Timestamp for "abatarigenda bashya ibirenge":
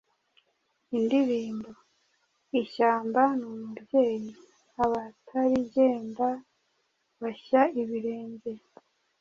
4.83-8.51